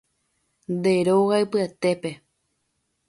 [0.77, 2.11] Nde róga ypyetépe